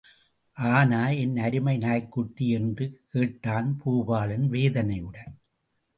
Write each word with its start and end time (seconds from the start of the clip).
ஆனா 0.57 1.09
என் 1.09 1.37
அருமை 1.37 1.77
நாய்க்குட்டி...? 1.77 2.47
என்று 2.49 3.01
கேட்டான் 3.09 3.79
பூபாலன் 3.85 4.47
வேதனையுடன். 4.47 5.31